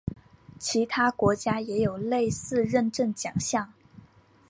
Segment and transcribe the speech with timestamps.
[0.57, 3.71] 其他国家也有类似认证奖项。